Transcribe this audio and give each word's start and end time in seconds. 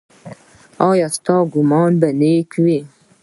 ایا 0.89 1.07
ستاسو 1.15 1.49
ګمان 1.53 1.91
به 1.99 2.09
نیک 2.19 2.51
وي؟ 2.63 2.79